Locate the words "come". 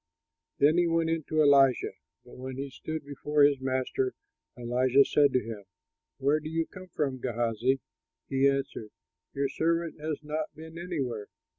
6.65-6.87